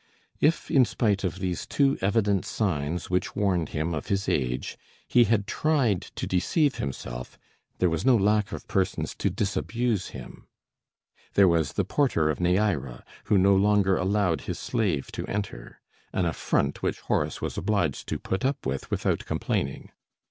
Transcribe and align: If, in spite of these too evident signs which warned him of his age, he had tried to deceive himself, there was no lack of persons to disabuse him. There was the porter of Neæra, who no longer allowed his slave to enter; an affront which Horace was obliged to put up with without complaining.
If, 0.39 0.71
in 0.71 0.83
spite 0.83 1.23
of 1.23 1.37
these 1.37 1.67
too 1.67 1.95
evident 2.01 2.43
signs 2.43 3.11
which 3.11 3.35
warned 3.35 3.69
him 3.69 3.93
of 3.93 4.07
his 4.07 4.27
age, 4.27 4.75
he 5.07 5.25
had 5.25 5.45
tried 5.45 6.01
to 6.15 6.25
deceive 6.25 6.77
himself, 6.77 7.37
there 7.77 7.87
was 7.87 8.03
no 8.03 8.15
lack 8.15 8.51
of 8.51 8.67
persons 8.67 9.13
to 9.17 9.29
disabuse 9.29 10.07
him. 10.07 10.47
There 11.35 11.47
was 11.47 11.73
the 11.73 11.85
porter 11.85 12.31
of 12.31 12.39
Neæra, 12.39 13.03
who 13.25 13.37
no 13.37 13.55
longer 13.55 13.95
allowed 13.95 14.41
his 14.41 14.57
slave 14.57 15.11
to 15.11 15.27
enter; 15.27 15.79
an 16.13 16.25
affront 16.25 16.81
which 16.81 17.01
Horace 17.01 17.39
was 17.39 17.55
obliged 17.55 18.07
to 18.07 18.17
put 18.17 18.43
up 18.43 18.65
with 18.65 18.89
without 18.89 19.25
complaining. 19.27 19.91